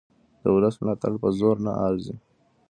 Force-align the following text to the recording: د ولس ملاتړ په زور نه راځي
د 0.41 0.43
ولس 0.55 0.75
ملاتړ 0.81 1.13
په 1.23 1.29
زور 1.39 1.55
نه 1.65 1.71
راځي 1.79 2.15